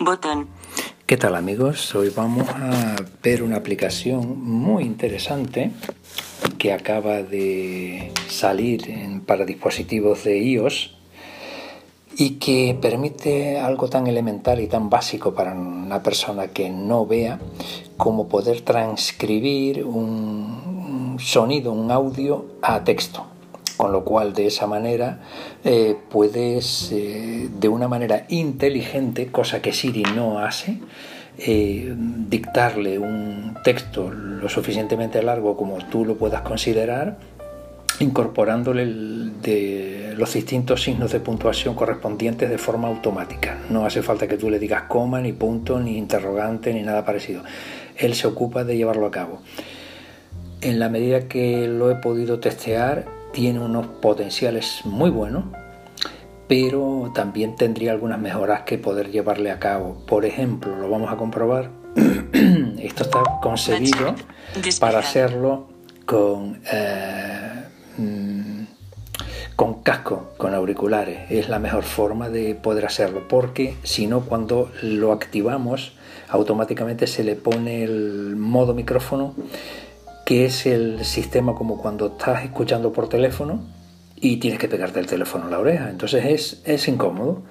Botón. 0.00 0.48
¿Qué 1.06 1.16
tal 1.16 1.36
amigos? 1.36 1.94
Hoy 1.94 2.10
vamos 2.10 2.48
a 2.48 2.96
ver 3.22 3.44
una 3.44 3.58
aplicación 3.58 4.42
muy 4.42 4.82
interesante 4.82 5.70
que 6.58 6.72
acaba 6.72 7.22
de 7.22 8.12
salir 8.28 8.82
para 9.26 9.44
dispositivos 9.44 10.24
de 10.24 10.40
iOS 10.40 10.96
y 12.16 12.30
que 12.40 12.76
permite 12.82 13.60
algo 13.60 13.88
tan 13.88 14.08
elemental 14.08 14.60
y 14.60 14.66
tan 14.66 14.90
básico 14.90 15.32
para 15.34 15.52
una 15.52 16.02
persona 16.02 16.48
que 16.48 16.68
no 16.68 17.06
vea 17.06 17.38
como 17.96 18.26
poder 18.26 18.62
transcribir 18.62 19.84
un 19.84 21.16
sonido, 21.20 21.70
un 21.70 21.92
audio 21.92 22.44
a 22.60 22.82
texto. 22.82 23.37
Con 23.78 23.92
lo 23.92 24.04
cual 24.04 24.34
de 24.34 24.48
esa 24.48 24.66
manera 24.66 25.20
eh, 25.64 25.96
puedes 26.10 26.90
eh, 26.90 27.48
de 27.48 27.68
una 27.68 27.86
manera 27.86 28.26
inteligente, 28.28 29.28
cosa 29.28 29.62
que 29.62 29.72
Siri 29.72 30.02
no 30.16 30.40
hace, 30.40 30.80
eh, 31.38 31.94
dictarle 31.96 32.98
un 32.98 33.56
texto 33.62 34.10
lo 34.10 34.48
suficientemente 34.48 35.22
largo 35.22 35.56
como 35.56 35.78
tú 35.78 36.04
lo 36.04 36.16
puedas 36.16 36.42
considerar 36.42 37.18
incorporándole 38.00 38.84
los 40.16 40.32
distintos 40.32 40.82
signos 40.82 41.12
de 41.12 41.20
puntuación 41.20 41.76
correspondientes 41.76 42.50
de 42.50 42.58
forma 42.58 42.88
automática. 42.88 43.58
No 43.70 43.86
hace 43.86 44.02
falta 44.02 44.26
que 44.26 44.36
tú 44.36 44.50
le 44.50 44.58
digas 44.58 44.82
coma, 44.88 45.20
ni 45.20 45.32
punto, 45.32 45.78
ni 45.78 45.96
interrogante, 45.98 46.74
ni 46.74 46.82
nada 46.82 47.04
parecido. 47.04 47.42
Él 47.96 48.14
se 48.14 48.26
ocupa 48.26 48.64
de 48.64 48.76
llevarlo 48.76 49.06
a 49.06 49.10
cabo. 49.12 49.40
En 50.60 50.80
la 50.80 50.88
medida 50.88 51.28
que 51.28 51.68
lo 51.68 51.90
he 51.90 51.96
podido 51.96 52.40
testear, 52.40 53.17
tiene 53.38 53.60
unos 53.60 53.86
potenciales 53.86 54.80
muy 54.82 55.10
buenos, 55.10 55.44
pero 56.48 57.12
también 57.14 57.54
tendría 57.54 57.92
algunas 57.92 58.18
mejoras 58.18 58.62
que 58.62 58.78
poder 58.78 59.12
llevarle 59.12 59.52
a 59.52 59.60
cabo. 59.60 60.04
Por 60.08 60.24
ejemplo, 60.24 60.74
lo 60.74 60.90
vamos 60.90 61.12
a 61.12 61.16
comprobar. 61.16 61.70
Esto 62.82 63.04
está 63.04 63.22
concebido 63.40 64.16
para 64.80 64.98
hacerlo 64.98 65.68
con, 66.04 66.60
eh, 66.72 67.62
mm, 67.98 68.62
con 69.54 69.84
casco, 69.84 70.32
con 70.36 70.52
auriculares. 70.52 71.30
Es 71.30 71.48
la 71.48 71.60
mejor 71.60 71.84
forma 71.84 72.30
de 72.30 72.56
poder 72.56 72.86
hacerlo, 72.86 73.28
porque 73.28 73.76
si 73.84 74.08
no, 74.08 74.22
cuando 74.22 74.72
lo 74.82 75.12
activamos, 75.12 75.92
automáticamente 76.28 77.06
se 77.06 77.22
le 77.22 77.36
pone 77.36 77.84
el 77.84 78.34
modo 78.34 78.74
micrófono, 78.74 79.36
que 80.28 80.44
es 80.44 80.66
el 80.66 81.06
sistema 81.06 81.54
como 81.54 81.80
cuando 81.80 82.08
estás 82.08 82.44
escuchando 82.44 82.92
por 82.92 83.08
teléfono 83.08 83.62
y 84.14 84.36
tienes 84.36 84.60
que 84.60 84.68
pegarte 84.68 85.00
el 85.00 85.06
teléfono 85.06 85.46
a 85.46 85.48
la 85.48 85.58
oreja. 85.58 85.88
Entonces 85.88 86.22
es, 86.26 86.62
es 86.66 86.86
incómodo. 86.86 87.44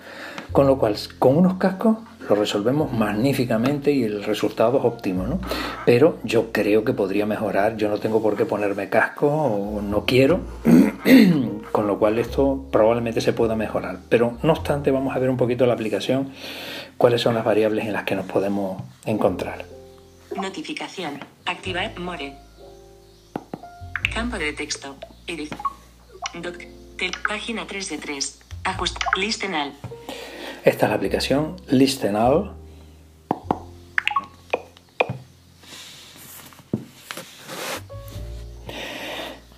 Con 0.52 0.68
lo 0.68 0.78
cual, 0.78 0.96
con 1.18 1.38
unos 1.38 1.56
cascos 1.56 1.98
lo 2.30 2.36
resolvemos 2.36 2.94
magníficamente 2.94 3.92
y 3.92 4.04
el 4.04 4.24
resultado 4.24 4.78
es 4.78 4.86
óptimo, 4.86 5.26
¿no? 5.26 5.40
Pero 5.88 6.20
yo 6.24 6.52
creo 6.52 6.86
que 6.86 6.94
podría 6.94 7.26
mejorar. 7.26 7.78
Yo 7.78 7.90
no 7.90 7.98
tengo 7.98 8.22
por 8.22 8.38
qué 8.38 8.46
ponerme 8.46 8.90
casco 8.90 9.26
o 9.26 9.82
no 9.82 10.06
quiero. 10.06 10.42
con 11.72 11.88
lo 11.88 11.98
cual 11.98 12.20
esto 12.20 12.64
probablemente 12.72 13.22
se 13.22 13.34
pueda 13.34 13.56
mejorar. 13.56 14.02
Pero 14.08 14.38
no 14.44 14.54
obstante, 14.54 14.92
vamos 14.92 15.16
a 15.16 15.20
ver 15.20 15.32
un 15.32 15.38
poquito 15.38 15.66
la 15.66 15.74
aplicación, 15.74 16.30
cuáles 16.96 17.22
son 17.22 17.34
las 17.34 17.44
variables 17.44 17.88
en 17.88 17.94
las 17.94 18.04
que 18.04 18.16
nos 18.16 18.28
podemos 18.28 18.84
encontrar. 19.04 19.66
Notificación. 20.36 21.20
Activar 21.44 22.00
More. 22.00 22.47
Campo 24.18 24.40
de 24.40 24.52
texto. 24.52 24.96
Edit. 25.28 25.54
Doc. 26.42 26.58
Te- 26.98 27.12
página 27.30 27.68
3 27.68 27.90
de 27.92 27.98
3. 28.00 28.40
Ajuste. 28.64 29.00
Listen 29.16 29.54
all. 29.54 29.74
Esta 30.66 30.86
es 30.86 30.90
la 30.90 30.96
aplicación 30.96 31.56
Listen 31.70 32.16
All. 32.16 32.52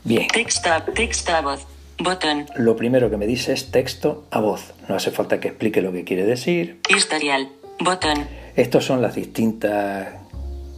Bien, 0.03 0.27
Texto 0.27 0.71
a, 0.71 0.83
texto 0.85 1.31
a 1.33 1.41
voz. 1.41 1.65
Botón. 2.01 2.45
lo 2.55 2.75
primero 2.77 3.09
que 3.09 3.17
me 3.17 3.27
dice 3.27 3.51
es 3.53 3.71
texto 3.71 4.25
a 4.31 4.39
voz. 4.39 4.73
No 4.87 4.95
hace 4.95 5.11
falta 5.11 5.39
que 5.39 5.49
explique 5.49 5.81
lo 5.81 5.91
que 5.91 6.03
quiere 6.05 6.23
decir. 6.25 6.79
Historial. 6.89 7.49
Botón. 7.79 8.27
Estas 8.55 8.85
son 8.85 9.01
las 9.01 9.15
distintas 9.15 10.07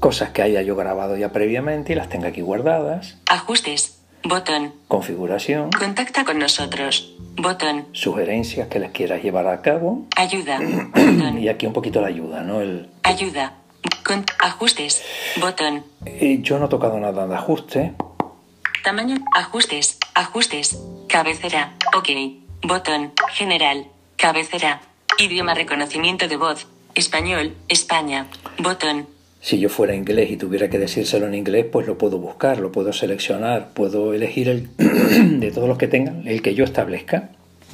cosas 0.01 0.31
que 0.31 0.41
haya 0.41 0.61
yo 0.63 0.75
grabado 0.75 1.15
ya 1.15 1.31
previamente 1.31 1.93
y 1.93 1.95
las 1.95 2.09
tenga 2.09 2.27
aquí 2.29 2.41
guardadas. 2.41 3.15
Ajustes. 3.27 3.99
Botón. 4.23 4.73
Configuración, 4.87 5.71
Contacta 5.71 6.25
con 6.25 6.37
nosotros. 6.37 7.15
Botón. 7.37 7.87
sugerencias 7.93 8.67
que 8.67 8.79
les 8.79 8.91
quieras 8.91 9.23
llevar 9.23 9.47
a 9.47 9.61
cabo. 9.61 10.05
Ayuda. 10.15 10.59
Botón. 10.93 11.39
Y 11.39 11.47
aquí 11.47 11.65
un 11.65 11.73
poquito 11.73 12.01
la 12.01 12.07
ayuda, 12.07 12.41
¿no? 12.41 12.59
El, 12.61 12.89
Ayuda. 13.03 13.53
Con 14.03 14.25
ajustes. 14.39 15.01
Botón. 15.39 15.83
eh, 16.05 16.39
yo 16.41 16.59
no 16.59 16.65
he 16.65 16.69
tocado 16.69 16.99
nada 16.99 17.25
de 17.27 17.35
ajuste. 17.35 17.93
Tamaño. 18.83 19.15
Ajustes. 19.33 19.97
Ajustes. 20.13 20.77
Cabecera. 21.07 21.73
OK. 21.95 22.09
Botón. 22.63 23.13
General. 23.33 23.87
Cabecera. 24.17 24.81
Idioma 25.17 25.53
reconocimiento 25.55 26.27
de 26.27 26.37
voz. 26.37 26.67
Español. 26.95 27.55
España. 27.69 28.27
Botón. 28.59 29.07
Si 29.41 29.59
yo 29.59 29.69
fuera 29.69 29.95
inglés 29.95 30.29
y 30.29 30.37
tuviera 30.37 30.69
que 30.69 30.77
decírselo 30.77 31.25
en 31.25 31.33
inglés, 31.33 31.65
pues 31.71 31.87
lo 31.87 31.97
puedo 31.97 32.19
buscar, 32.19 32.59
lo 32.59 32.71
puedo 32.71 32.93
seleccionar, 32.93 33.73
puedo 33.73 34.13
elegir 34.13 34.47
el 34.47 34.69
de 35.39 35.51
todos 35.51 35.67
los 35.67 35.79
que 35.79 35.87
tengan, 35.87 36.27
el 36.27 36.43
que 36.43 36.53
yo 36.53 36.63
establezca. 36.63 37.31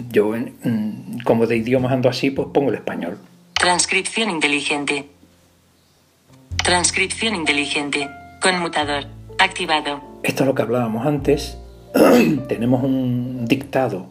Yo, 0.09 0.29
mm, 0.29 1.19
como 1.25 1.45
de 1.45 1.57
idiomas 1.57 1.91
ando 1.91 2.07
así, 2.07 2.31
pues 2.31 2.47
pongo 2.53 2.69
el 2.69 2.75
español. 2.75 3.17
Transcripción 3.53 4.29
inteligente. 4.29 5.07
Transcripción 6.63 7.35
inteligente. 7.35 8.07
Conmutador. 8.41 9.05
Activado. 9.37 10.01
Esto 10.23 10.43
es 10.43 10.47
lo 10.47 10.55
que 10.55 10.61
hablábamos 10.61 11.05
antes. 11.05 11.57
Tenemos 12.47 12.81
un 12.81 13.45
dictado 13.45 14.07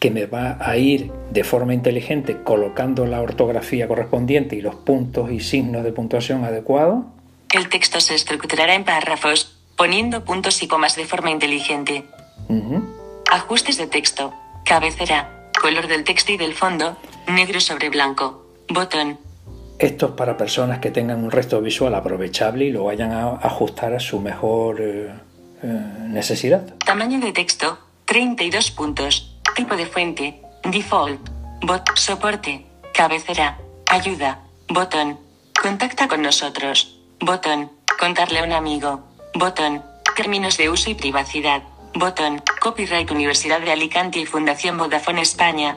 que 0.00 0.10
me 0.10 0.26
va 0.26 0.58
a 0.60 0.76
ir 0.76 1.12
de 1.30 1.44
forma 1.44 1.72
inteligente 1.72 2.42
colocando 2.42 3.06
la 3.06 3.20
ortografía 3.20 3.86
correspondiente 3.86 4.56
y 4.56 4.60
los 4.60 4.74
puntos 4.74 5.30
y 5.30 5.40
signos 5.40 5.84
de 5.84 5.92
puntuación 5.92 6.44
adecuados. 6.44 7.04
El 7.52 7.68
texto 7.68 8.00
se 8.00 8.14
estructurará 8.14 8.74
en 8.74 8.84
párrafos, 8.84 9.58
poniendo 9.76 10.24
puntos 10.24 10.62
y 10.62 10.68
comas 10.68 10.96
de 10.96 11.06
forma 11.06 11.30
inteligente. 11.30 12.04
Ajustes 13.30 13.78
de 13.78 13.86
texto. 13.86 14.34
Cabecera. 14.64 15.50
Color 15.60 15.86
del 15.86 16.04
texto 16.04 16.32
y 16.32 16.36
del 16.36 16.54
fondo. 16.54 16.96
Negro 17.28 17.60
sobre 17.60 17.90
blanco. 17.90 18.44
Botón. 18.68 19.18
Esto 19.78 20.06
es 20.06 20.12
para 20.12 20.36
personas 20.36 20.80
que 20.80 20.90
tengan 20.90 21.22
un 21.22 21.30
resto 21.30 21.60
visual 21.60 21.94
aprovechable 21.94 22.64
y 22.64 22.72
lo 22.72 22.84
vayan 22.84 23.12
a 23.12 23.36
ajustar 23.36 23.94
a 23.94 24.00
su 24.00 24.18
mejor 24.18 24.80
eh, 24.80 25.08
eh, 25.62 25.66
necesidad. 26.08 26.74
Tamaño 26.84 27.20
de 27.20 27.32
texto. 27.32 27.78
32 28.08 28.70
puntos. 28.70 29.36
Tipo 29.54 29.76
de 29.76 29.84
fuente. 29.84 30.40
Default. 30.64 31.28
Bot. 31.60 31.82
Soporte. 31.94 32.64
Cabecera. 32.94 33.58
Ayuda. 33.86 34.40
Botón. 34.66 35.20
Contacta 35.60 36.08
con 36.08 36.22
nosotros. 36.22 36.98
Botón. 37.20 37.70
Contarle 38.00 38.38
a 38.38 38.44
un 38.44 38.52
amigo. 38.52 39.04
Botón. 39.34 39.84
Términos 40.16 40.56
de 40.56 40.70
uso 40.70 40.88
y 40.88 40.94
privacidad. 40.94 41.62
Botón. 41.94 42.42
Copyright 42.62 43.10
Universidad 43.10 43.60
de 43.60 43.72
Alicante 43.72 44.20
y 44.20 44.24
Fundación 44.24 44.78
Vodafone 44.78 45.20
España. 45.20 45.76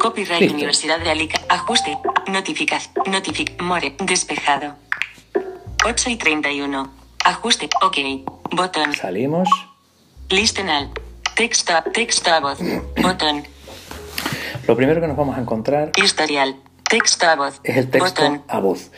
Copyright 0.00 0.40
Listo. 0.40 0.56
Universidad 0.56 0.98
de 0.98 1.10
Alicante. 1.10 1.46
Ajuste. 1.50 1.98
Notificación. 2.26 2.94
Notific. 3.06 3.62
More. 3.62 3.94
Despejado. 4.00 4.74
8 5.84 6.10
y 6.10 6.16
31. 6.16 6.92
Ajuste. 7.24 7.68
OK. 7.80 7.96
Botón. 8.50 8.92
Salimos. 8.92 9.48
Listen 10.30 10.68
all. 10.68 10.90
Texto, 11.38 11.72
texto 11.94 12.30
a 12.30 12.40
voz. 12.40 12.58
Botón. 13.02 13.42
Lo 14.66 14.76
primero 14.76 15.00
que 15.00 15.06
nos 15.06 15.16
vamos 15.16 15.38
a 15.38 15.40
encontrar 15.40 15.92
Historial. 16.02 16.56
Texto 16.90 17.26
a 17.26 17.36
voz. 17.36 17.60
es 17.64 17.76
el 17.76 17.88
texto 17.88 18.22
Botón. 18.22 18.42
a 18.48 18.58
voz. 18.60 18.90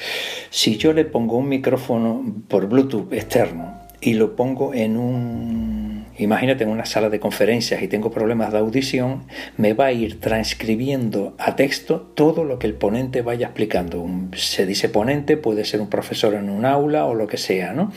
Si 0.51 0.77
yo 0.79 0.93
le 0.95 1.05
pongo 1.05 1.37
un 1.37 1.49
micrófono 1.49 2.25
por 2.49 2.67
Bluetooth 2.67 3.13
externo 3.13 3.79
y 4.01 4.15
lo 4.15 4.37
pongo 4.37 4.73
en 4.73 4.97
un, 4.97 6.07
imagínate, 6.17 6.65
en 6.65 6.71
una 6.71 6.87
sala 6.87 7.11
de 7.11 7.21
conferencias 7.21 7.83
y 7.83 7.89
tengo 7.89 8.11
problemas 8.11 8.53
de 8.53 8.59
audición, 8.59 9.25
me 9.59 9.75
va 9.75 9.87
a 9.87 9.93
ir 9.93 10.19
transcribiendo 10.21 11.35
a 11.39 11.57
texto 11.57 12.01
todo 12.01 12.45
lo 12.45 12.59
que 12.59 12.67
el 12.69 12.75
ponente 12.75 13.21
vaya 13.23 13.47
explicando. 13.49 14.01
Un- 14.01 14.31
se 14.37 14.65
dice 14.67 14.89
ponente, 14.89 15.37
puede 15.37 15.65
ser 15.67 15.81
un 15.83 15.91
profesor 15.91 16.33
en 16.35 16.49
un 16.49 16.65
aula 16.65 17.05
o 17.05 17.15
lo 17.15 17.27
que 17.27 17.37
sea, 17.37 17.73
¿no? 17.75 17.93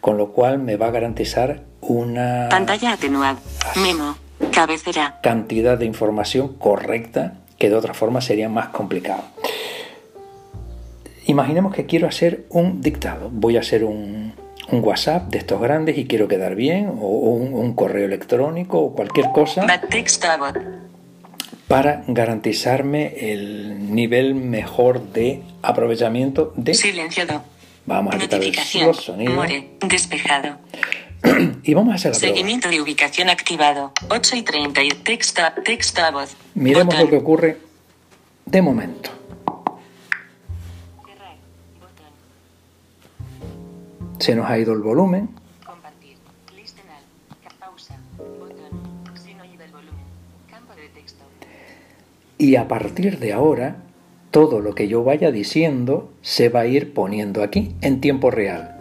Con 0.00 0.18
lo 0.18 0.32
cual 0.32 0.58
me 0.60 0.76
va 0.76 0.88
a 0.88 0.90
garantizar 0.92 1.64
una 1.82 2.48
Pantalla 2.50 2.92
atenuada. 2.92 3.38
Memo. 3.76 4.16
Cabecera. 4.50 5.20
cantidad 5.22 5.78
de 5.78 5.84
información 5.86 6.54
correcta 6.54 7.34
que 7.58 7.70
de 7.70 7.76
otra 7.76 7.94
forma 7.94 8.20
sería 8.20 8.48
más 8.48 8.68
complicado. 8.68 9.22
Imaginemos 11.26 11.72
que 11.74 11.86
quiero 11.86 12.08
hacer 12.08 12.44
un 12.48 12.80
dictado. 12.80 13.30
Voy 13.30 13.56
a 13.56 13.60
hacer 13.60 13.84
un, 13.84 14.34
un 14.70 14.80
WhatsApp 14.82 15.30
de 15.30 15.38
estos 15.38 15.60
grandes 15.60 15.96
y 15.96 16.06
quiero 16.06 16.26
quedar 16.26 16.56
bien, 16.56 16.88
o, 16.88 16.92
o 16.92 17.30
un, 17.30 17.54
un 17.54 17.74
correo 17.74 18.04
electrónico 18.04 18.80
o 18.80 18.94
cualquier 18.94 19.30
cosa. 19.30 19.64
Para 21.68 22.02
garantizarme 22.08 23.32
el 23.32 23.94
nivel 23.94 24.34
mejor 24.34 25.12
de 25.12 25.42
aprovechamiento 25.62 26.52
de... 26.56 26.74
Silenciado. 26.74 27.44
Vamos 27.86 28.14
a 28.14 28.18
quitar 28.18 28.40
los 28.84 28.96
sonidos. 28.96 29.34
More. 29.34 29.70
Despejado. 29.86 30.56
Y 31.62 31.74
vamos 31.74 31.92
a 31.92 31.94
hacer 31.96 32.12
la 32.12 32.18
prueba. 32.18 32.34
Seguimiento 32.34 32.68
de 32.68 32.80
ubicación 32.80 33.28
activado. 33.30 33.92
8 34.08 34.36
y 34.36 34.42
30 34.42 34.82
y 34.82 34.88
texto, 34.90 35.42
texto 35.64 36.02
a 36.02 36.10
voz. 36.10 36.36
Miremos 36.54 36.86
Botón. 36.86 37.00
lo 37.04 37.10
que 37.10 37.16
ocurre 37.16 37.58
de 38.46 38.62
momento. 38.62 39.10
Se 44.18 44.34
nos 44.34 44.48
ha 44.48 44.58
ido 44.58 44.72
el 44.72 44.80
volumen. 44.80 45.28
Compartir. 45.66 46.16
Listen 46.56 46.84
all. 46.88 47.38
Ca- 47.42 47.54
Pausa. 47.66 47.96
Botón. 48.16 49.16
Sin 49.16 49.40
oído 49.40 49.64
el 49.64 49.70
volumen. 49.72 50.04
Campo 50.50 50.74
de 50.74 50.88
texto. 50.88 51.24
Y 52.38 52.56
a 52.56 52.68
partir 52.68 53.18
de 53.18 53.32
ahora, 53.32 53.76
todo 54.30 54.60
lo 54.60 54.74
que 54.74 54.86
yo 54.88 55.02
vaya 55.02 55.32
diciendo 55.32 56.12
se 56.22 56.48
va 56.48 56.60
a 56.60 56.66
ir 56.66 56.94
poniendo 56.94 57.42
aquí 57.42 57.74
en 57.80 58.00
tiempo 58.00 58.30
real. 58.30 58.71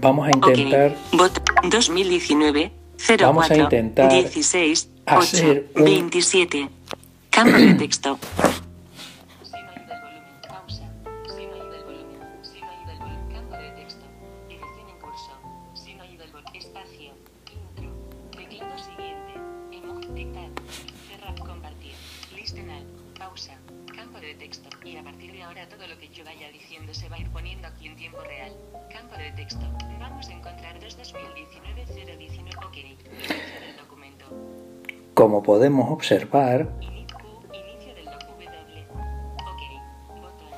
Vamos 0.00 0.26
a 0.28 0.30
intentar 0.30 0.86
Ok. 1.12 1.18
Bot 1.18 1.40
2019 1.68 2.72
04 2.98 3.26
Vamos 3.26 3.50
a 3.50 3.56
intentar 3.56 4.10
16 4.10 4.88
hacer 5.06 5.66
8 5.74 5.78
un- 5.80 5.84
27 5.84 6.68
Campo 7.30 7.56
de 7.56 7.74
texto. 7.74 8.18
De 24.30 24.46
texto. 24.46 24.68
Y 24.84 24.96
a 24.96 25.02
partir 25.02 25.32
de 25.32 25.42
ahora 25.42 25.68
todo 25.68 25.86
lo 25.86 25.98
que 25.98 26.08
yo 26.08 26.24
vaya 26.24 26.48
diciendo 26.50 26.94
se 26.94 27.08
va 27.08 27.16
a 27.16 27.20
ir 27.20 27.28
poniendo 27.30 27.66
aquí 27.68 27.86
en 27.88 27.96
tiempo 27.96 28.20
real. 28.22 28.52
Campo 28.92 29.16
de 29.16 29.30
texto. 29.32 29.60
Vamos 29.98 30.28
a 30.28 30.32
encontrar 30.32 30.78
2 30.80 30.96
2019 30.96 31.84
019. 32.18 32.50
Ok. 32.66 32.76
Inicio 32.76 33.60
del 33.60 33.76
documento. 33.76 34.24
como 35.14 35.42
podemos 35.42 35.90
observar, 35.90 36.68
inicio 36.80 37.94
del 37.94 38.04
doc 38.06 38.22
W. 38.22 38.84
Ok. 39.50 39.62
Botón. 40.22 40.52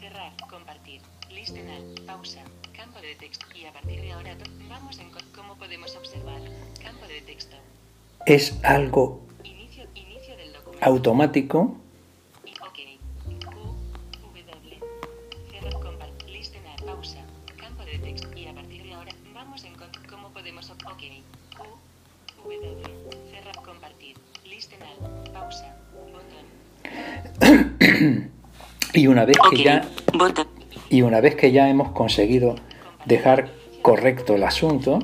Cerrar. 0.00 0.32
Compartir. 0.48 1.00
Listen 1.30 1.68
all. 1.70 2.04
Pausa. 2.06 2.42
Campo 2.76 3.00
de 3.00 3.14
texto. 3.16 3.46
Y 3.54 3.64
a 3.66 3.72
partir 3.72 4.00
de 4.00 4.12
ahora 4.12 4.36
vamos 4.68 4.98
en 5.00 5.10
co- 5.10 5.18
cómo 5.34 5.56
podemos 5.56 5.94
observar. 5.96 6.40
Campo 6.82 7.06
de 7.06 7.20
texto. 7.22 7.56
es 8.26 8.58
algo 8.64 9.20
Inicio, 9.42 9.84
inicio 9.94 10.34
del 10.36 10.52
documento. 10.54 10.84
automático 10.86 11.76
Q, 12.84 13.74
W. 14.22 14.80
Cerrar. 15.50 15.72
Compartir. 15.80 16.30
Listen 16.30 16.62
all. 16.66 16.84
Pausa. 16.86 17.18
Campo 17.56 17.84
de 17.84 17.98
texto. 17.98 18.28
Y 18.36 18.46
a 18.46 18.54
partir 18.54 18.82
de 18.82 18.94
ahora 18.94 19.12
vamos 19.34 19.64
en 19.64 19.74
co- 19.74 19.84
cómo 20.08 20.30
podemos 20.30 20.70
Ok. 20.70 21.02
Q, 21.56 21.64
W. 22.44 22.76
Cerrar. 23.30 23.56
Compartir. 23.64 24.16
Listen 24.48 24.78
all. 24.82 25.30
Pausa. 25.32 25.76
Botón. 26.12 26.44
y 28.94 29.06
una 29.06 29.24
vez 29.24 29.36
que 29.38 29.48
Ok. 29.56 29.62
ya 29.64 29.88
Botón. 30.12 30.46
y 30.90 31.02
una 31.02 31.20
vez 31.20 31.34
que 31.36 31.50
ya 31.52 31.68
hemos 31.68 31.90
conseguido 31.92 32.54
dejar 33.06 33.50
correcto 33.82 34.34
el 34.36 34.44
asunto, 34.44 34.98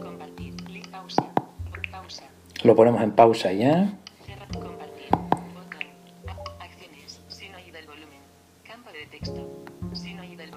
Compartir. 0.00 0.54
Li 0.68 0.82
pausa. 0.90 1.22
Bot 1.70 1.86
pausa. 1.90 2.24
lo 2.64 2.74
ponemos 2.74 3.00
en 3.02 3.12
pausa 3.12 3.52
ya. 3.52 3.96
Cerrar. 4.26 4.48
Compartir. 4.52 5.10
Botón. 5.10 5.86
A- 6.28 6.64
Acciones. 6.64 7.20
Sin 7.28 7.54
oído 7.54 7.78
el 7.78 7.86
volumen. 7.86 8.20
Campo 8.64 8.90
de 8.90 9.06
texto. 9.06 9.64
Sin 9.94 10.18
oído 10.18 10.42
el 10.42 10.50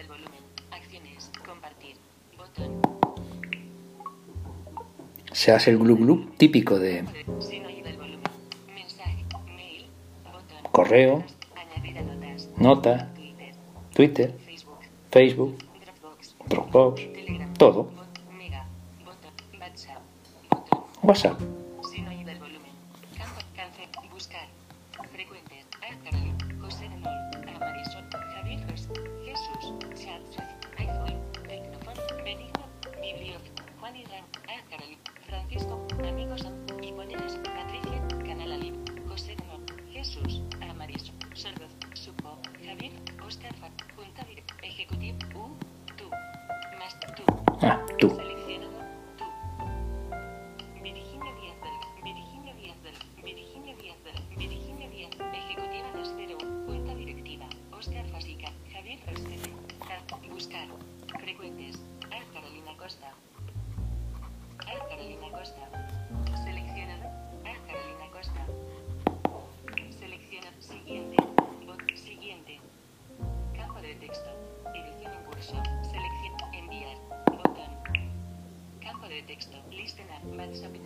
el 0.00 0.08
volumen. 0.08 0.29
Acciones. 0.90 1.30
Compartir. 1.46 1.94
Botón. 2.36 2.80
Se 5.30 5.52
hace 5.52 5.70
el 5.70 5.78
glu 5.78 5.96
glu 5.96 6.30
típico 6.36 6.80
de 6.80 7.04
correo, 10.72 11.22
nota, 12.56 13.08
Twitter. 13.94 14.36
Facebook. 15.12 15.58
Dropbox. 15.78 16.34
Dropbox, 16.48 17.12
Telegram. 17.12 17.54
todo. 17.54 17.90
WhatsApp. 21.02 21.40
tuh 48.00 48.29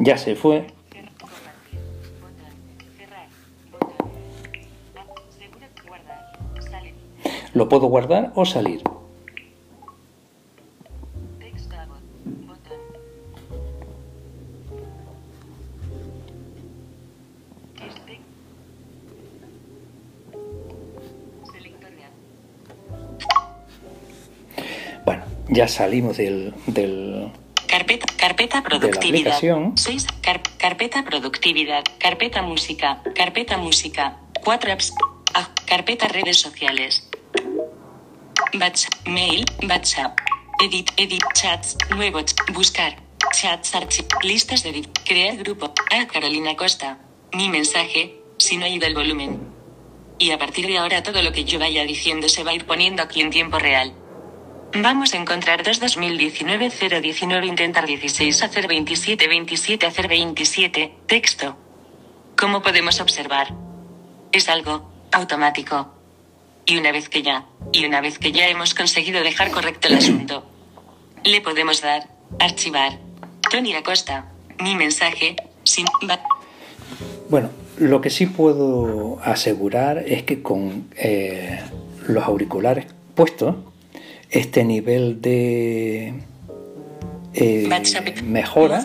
Ya 0.04 0.18
se 0.18 0.36
fue. 0.36 0.66
Lo 7.54 7.70
puedo 7.70 7.86
guardar 7.86 8.30
o 8.34 8.44
salir. 8.44 8.82
Bueno, 25.06 25.22
ya 25.48 25.66
salimos 25.66 26.18
del, 26.18 26.52
del 26.66 27.30
Carpeta, 27.74 28.06
carpeta 28.16 28.62
productividad. 28.62 29.34
aplicación. 29.34 29.76
6. 29.76 30.06
carpeta 30.58 31.04
productividad. 31.04 31.82
Carpeta 31.98 32.40
música. 32.40 33.02
Carpeta 33.16 33.56
música. 33.56 34.16
4 34.44 34.72
apps. 34.72 34.92
Ah, 35.34 35.48
carpeta 35.66 36.06
redes 36.06 36.36
sociales. 36.38 37.08
WhatsApp. 38.60 39.08
Mail. 39.08 39.44
WhatsApp. 39.68 40.16
Edit. 40.62 40.92
Edit. 40.96 41.24
Chats. 41.34 41.76
Nuevo. 41.90 42.20
Buscar. 42.52 42.94
Chats. 43.32 43.74
Archivo. 43.74 44.06
Listas 44.22 44.62
de 44.62 44.70
edit. 44.70 44.96
Crear 45.04 45.36
grupo. 45.38 45.74
A. 45.90 46.06
Carolina 46.06 46.54
Costa. 46.54 47.00
Mi 47.32 47.48
mensaje. 47.48 48.20
Si 48.38 48.56
no 48.56 48.66
oído 48.66 48.86
el 48.86 48.94
volumen. 48.94 49.48
Y 50.20 50.30
a 50.30 50.38
partir 50.38 50.68
de 50.68 50.78
ahora 50.78 51.02
todo 51.02 51.20
lo 51.22 51.32
que 51.32 51.42
yo 51.44 51.58
vaya 51.58 51.82
diciendo 51.84 52.28
se 52.28 52.44
va 52.44 52.52
a 52.52 52.54
ir 52.54 52.66
poniendo 52.66 53.02
aquí 53.02 53.20
en 53.20 53.30
tiempo 53.30 53.58
real. 53.58 53.92
Vamos 54.76 55.14
a 55.14 55.18
encontrar 55.18 55.62
2 55.62 55.78
2019 55.78 56.68
019 57.00 57.46
intentar 57.46 57.86
16 57.86 58.42
hacer 58.42 58.66
27 58.66 59.28
27 59.28 59.86
hacer 59.86 60.08
27 60.08 60.92
texto. 61.06 61.56
Como 62.36 62.60
podemos 62.60 63.00
observar, 63.00 63.54
es 64.32 64.48
algo 64.48 64.90
automático. 65.12 65.94
Y 66.66 66.76
una 66.76 66.90
vez 66.90 67.08
que 67.08 67.22
ya, 67.22 67.46
y 67.72 67.84
una 67.84 68.00
vez 68.00 68.18
que 68.18 68.32
ya 68.32 68.48
hemos 68.48 68.74
conseguido 68.74 69.22
dejar 69.22 69.52
correcto 69.52 69.86
el 69.86 69.94
asunto, 69.94 70.44
le 71.22 71.40
podemos 71.40 71.80
dar 71.80 72.08
archivar. 72.40 72.98
Tony 73.48 73.74
Acosta, 73.74 74.32
mi 74.60 74.74
mensaje, 74.74 75.36
sin 75.62 75.86
Bueno, 77.28 77.50
lo 77.78 78.00
que 78.00 78.10
sí 78.10 78.26
puedo 78.26 79.20
asegurar 79.22 79.98
es 79.98 80.24
que 80.24 80.42
con 80.42 80.88
eh, 80.96 81.60
los 82.08 82.24
auriculares 82.24 82.86
puestos 83.14 83.54
este 84.34 84.64
nivel 84.64 85.22
de 85.22 86.12
eh, 87.34 87.68
mejora 88.24 88.84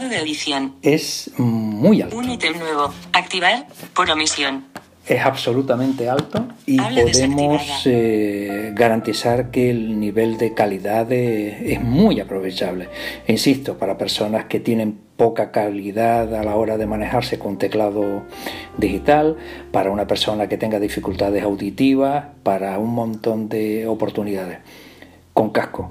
es 0.84 1.32
muy 1.38 2.02
alto. 2.04 2.18
Un 2.18 2.30
ítem 2.30 2.58
nuevo. 2.58 2.94
Activar 3.14 3.66
por 3.96 4.10
omisión. 4.12 4.66
Es 5.08 5.26
absolutamente 5.26 6.08
alto 6.08 6.48
y 6.68 6.78
podemos 6.78 7.64
eh, 7.86 8.74
garantizar 8.76 9.50
que 9.50 9.72
el 9.72 10.00
nivel 10.00 10.38
de 10.38 10.54
calidad 10.54 11.12
es 11.12 11.82
muy 11.82 12.20
aprovechable. 12.20 12.90
Insisto, 13.28 13.80
para 13.80 13.98
personas 13.98 14.46
que 14.46 14.60
tienen 14.60 15.00
poca 15.18 15.50
calidad 15.50 16.36
a 16.36 16.44
la 16.44 16.56
hora 16.56 16.78
de 16.78 16.86
manejarse 16.86 17.40
con 17.40 17.58
teclado 17.58 18.22
digital, 18.78 19.36
para 19.72 19.90
una 19.90 20.06
persona 20.06 20.48
que 20.48 20.58
tenga 20.58 20.80
dificultades 20.80 21.42
auditivas, 21.42 22.26
para 22.44 22.78
un 22.78 22.94
montón 22.94 23.50
de 23.50 23.88
oportunidades 23.88 24.60
con 25.40 25.52
casco. 25.52 25.90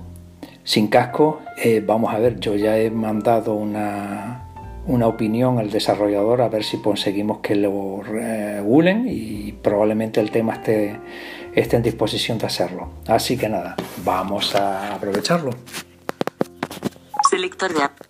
Sin 0.63 0.89
casco, 0.89 1.41
eh, 1.57 1.83
vamos 1.83 2.13
a 2.13 2.19
ver, 2.19 2.39
yo 2.39 2.55
ya 2.55 2.77
he 2.77 2.91
mandado 2.91 3.55
una, 3.55 4.47
una 4.87 5.07
opinión 5.07 5.59
al 5.59 5.71
desarrollador 5.71 6.43
a 6.43 6.51
ver 6.51 6.63
si 6.63 6.77
conseguimos 6.83 7.39
que 7.39 7.55
lo 7.55 8.03
regulen 8.03 9.07
y 9.09 9.53
probablemente 9.53 10.21
el 10.21 10.31
tema 10.31 10.53
esté, 10.53 11.01
esté 11.55 11.77
en 11.77 11.83
disposición 11.83 12.37
de 12.37 12.45
hacerlo. 12.45 12.91
Así 13.07 13.39
que 13.39 13.49
nada, 13.49 13.75
vamos 14.05 14.55
a 14.55 14.95
aprovecharlo. 14.97 15.53
Selector 17.31 17.73
de. 17.73 18.08